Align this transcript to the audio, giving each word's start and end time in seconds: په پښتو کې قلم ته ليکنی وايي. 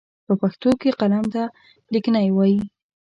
په 0.25 0.33
پښتو 0.41 0.69
کې 0.81 0.89
قلم 0.99 1.25
ته 1.33 1.43
ليکنی 1.93 2.27
وايي. 2.31 2.61